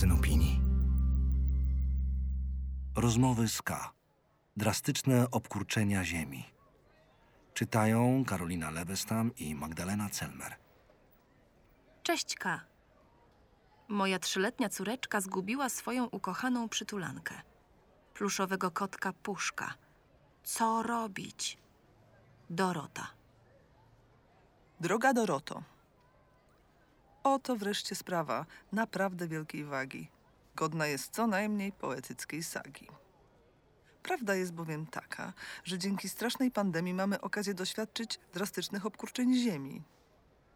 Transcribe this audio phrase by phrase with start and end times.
[0.00, 0.60] magazyn opinii.
[2.96, 3.92] Rozmowy z K.
[4.56, 6.44] Drastyczne obkurczenia ziemi.
[7.54, 10.56] Czytają Karolina Lewestam i Magdalena Celmer.
[12.02, 12.60] Cześć K.
[13.88, 17.34] Moja trzyletnia córeczka zgubiła swoją ukochaną przytulankę.
[18.14, 19.74] Pluszowego kotka Puszka.
[20.42, 21.58] Co robić?
[22.50, 23.06] Dorota.
[24.80, 25.62] Droga Doroto.
[27.24, 30.08] Oto wreszcie sprawa naprawdę wielkiej wagi.
[30.56, 32.86] Godna jest co najmniej poetyckiej sagi.
[34.02, 35.32] Prawda jest bowiem taka,
[35.64, 39.82] że dzięki strasznej pandemii mamy okazję doświadczyć drastycznych obkurczeń ziemi.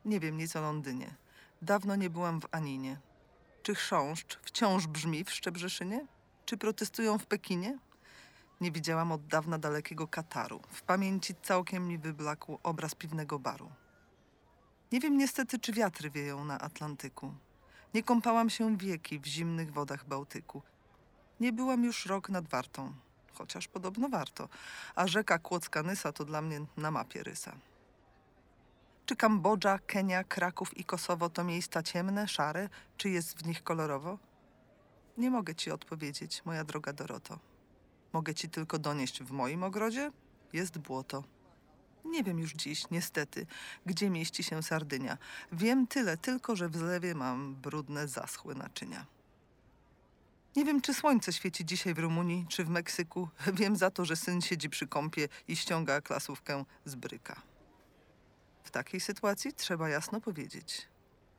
[0.05, 1.15] Nie wiem nic o Londynie.
[1.63, 3.01] Dawno nie byłam w Aninie.
[3.63, 6.07] Czy chrząszcz wciąż brzmi w Szczebrzeszynie?
[6.45, 7.79] Czy protestują w Pekinie?
[8.61, 10.61] Nie widziałam od dawna dalekiego Kataru.
[10.69, 13.71] W pamięci całkiem mi wyblakł obraz piwnego baru.
[14.95, 17.35] Nie wiem niestety, czy wiatry wieją na Atlantyku.
[17.95, 20.63] Nie kąpałam się wieki w zimnych wodach Bałtyku.
[21.41, 22.93] Nie byłam już rok nad Wartą,
[23.33, 24.49] chociaż podobno warto,
[24.95, 27.57] a rzeka Kłodzka Nysa to dla mnie na mapie rysa.
[29.07, 34.19] Czy Kambodża, Kenia, Kraków i Kosowo to miejsca ciemne, szare, czy jest w nich kolorowo?
[35.19, 37.39] Nie mogę ci odpowiedzieć, moja droga Doroto.
[38.13, 40.11] Mogę ci tylko donieść w moim ogrodzie
[40.53, 41.25] jest błoto.
[42.05, 43.47] Nie wiem już dziś, niestety,
[43.87, 45.19] gdzie mieści się Sardynia.
[45.53, 49.07] Wiem tyle tylko, że w zlewie mam brudne, zaschłe naczynia.
[50.57, 53.29] Nie wiem, czy słońce świeci dzisiaj w Rumunii, czy w Meksyku.
[53.61, 57.43] Wiem za to, że syn siedzi przy kąpie i ściąga klasówkę z bryka.
[58.65, 60.89] W takiej sytuacji trzeba jasno powiedzieć.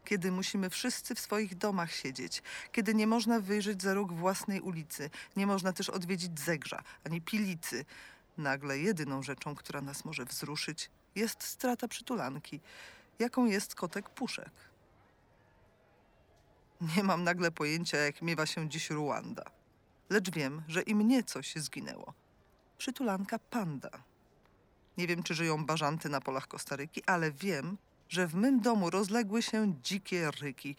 [0.05, 5.09] Kiedy musimy wszyscy w swoich domach siedzieć, kiedy nie można wyjrzeć za róg własnej ulicy,
[5.35, 7.85] nie można też odwiedzić zegrza ani pilicy,
[8.37, 12.59] nagle jedyną rzeczą, która nas może wzruszyć, jest strata przytulanki,
[13.19, 14.51] jaką jest kotek puszek.
[16.97, 19.43] Nie mam nagle pojęcia, jak miewa się dziś Ruanda.
[20.09, 22.13] Lecz wiem, że i mnie coś zginęło.
[22.77, 23.89] Przytulanka panda.
[24.97, 27.77] Nie wiem, czy żyją bażanty na polach Kostaryki, ale wiem,
[28.09, 30.75] że w mym domu rozległy się dzikie ryki.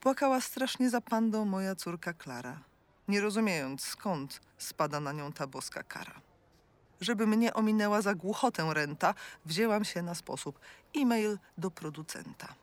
[0.00, 2.60] Płakała strasznie za pandą moja córka Klara,
[3.08, 6.20] nie rozumiejąc skąd spada na nią ta boska kara.
[7.00, 9.14] Żeby mnie ominęła za głuchotę renta,
[9.44, 10.58] wzięłam się na sposób
[10.96, 12.54] e-mail do producenta.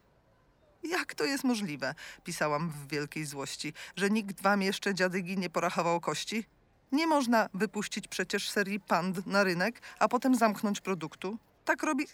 [0.83, 5.99] Jak to jest możliwe, pisałam w wielkiej złości, że nikt wam jeszcze dziadygi nie porachował
[5.99, 6.45] kości?
[6.91, 11.37] Nie można wypuścić przecież serii pand na rynek, a potem zamknąć produktu.
[11.65, 12.07] Tak robi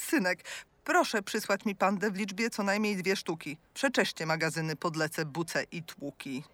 [0.00, 0.44] synek.
[0.84, 3.56] Proszę przysłać mi pandę w liczbie co najmniej dwie sztuki.
[3.74, 6.44] Przeczeście magazyny Podlece, Buce i Tłuki.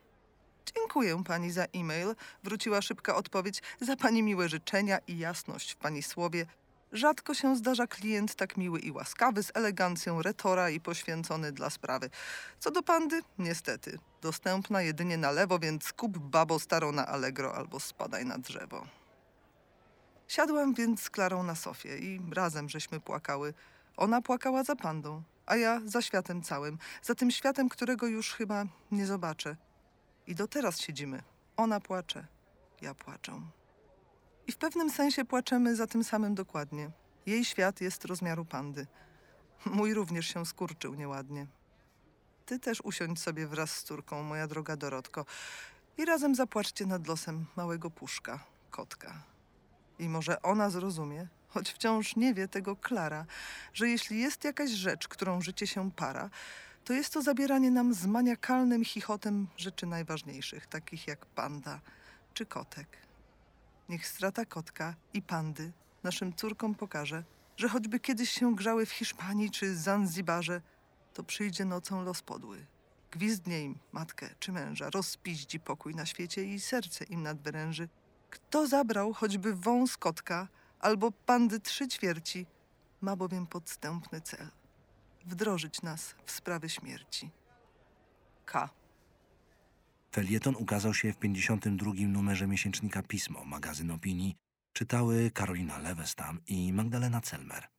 [0.77, 2.15] Dziękuję pani za e-mail.
[2.43, 3.63] Wróciła szybka odpowiedź.
[3.81, 6.47] Za pani miłe życzenia i jasność w pani słowie.
[6.93, 12.11] Rzadko się zdarza klient tak miły i łaskawy, z elegancją retora i poświęcony dla sprawy.
[12.61, 17.81] Co do pandy, niestety, dostępna jedynie na lewo, więc kup babo starą na Allegro albo
[17.81, 18.87] spadaj na drzewo.
[20.29, 23.55] Siadłam więc z Klarą na sofie i razem żeśmy płakały.
[23.97, 28.65] Ona płakała za pandą, a ja za światem całym, za tym światem, którego już chyba
[28.91, 29.57] nie zobaczę.
[30.27, 31.23] I do teraz siedzimy.
[31.57, 32.27] Ona płacze,
[32.83, 33.41] ja płaczę.
[34.47, 36.91] I w pewnym sensie płaczemy za tym samym dokładnie.
[37.27, 38.87] Jej świat jest rozmiaru pandy.
[39.65, 41.47] Mój również się skurczył nieładnie.
[42.47, 45.25] Ty też usiądź sobie wraz z córką, moja droga Dorotko,
[45.99, 49.23] i razem zapłaczcie nad losem małego puszka, kotka.
[49.99, 53.27] I może ona zrozumie, choć wciąż nie wie tego Klara,
[53.73, 56.31] że jeśli jest jakaś rzecz, którą życie się para,
[56.85, 61.81] to jest to zabieranie nam z maniakalnym chichotem rzeczy najważniejszych, takich jak panda
[62.35, 62.89] czy kotek.
[63.89, 65.73] Niech strata kotka i pandy
[66.03, 67.25] naszym córkom pokaże,
[67.57, 70.61] że choćby kiedyś się grzały w Hiszpanii czy Zanzibarze,
[71.15, 72.67] to przyjdzie nocą los podły.
[73.11, 77.89] Gwizdnie im matkę czy męża, rozpiździ pokój na świecie i serce im nadwyręży.
[78.31, 80.49] Kto zabrał choćby wąs kotka
[80.81, 82.47] albo pandy trzy ćwierci,
[83.01, 84.64] ma bowiem podstępny cel
[85.27, 87.31] wdrożyć nas w sprawy śmierci.
[88.45, 88.69] K.
[90.13, 91.93] Felieton ukazał się w 52.
[92.09, 94.37] numerze miesięcznika Pismo, magazyn opinii.
[94.73, 97.75] Czytały Karolina Lewestam i Magdalena Celmer.